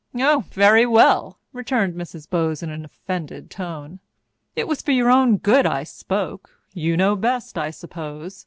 "Oh, 0.17 0.45
very 0.49 0.87
well!" 0.87 1.37
returned 1.53 1.93
Mrs. 1.93 2.27
Bowes 2.27 2.63
in 2.63 2.71
an 2.71 2.83
offended 2.83 3.51
tone. 3.51 3.99
"It 4.55 4.67
was 4.67 4.81
for 4.81 4.89
your 4.89 5.11
own 5.11 5.37
good 5.37 5.67
I 5.67 5.83
spoke. 5.83 6.49
You 6.73 6.97
know 6.97 7.15
best, 7.15 7.55
I 7.55 7.69
suppose. 7.69 8.39